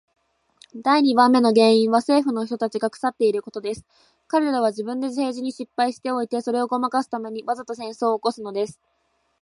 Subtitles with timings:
[0.75, 3.85] 第二番目の原因は政府の人たちが腐っていることです。
[4.27, 8.81] 彼等は自分で政治に失敗しておいて、それをごまかすために、わざと戦争を起すのです。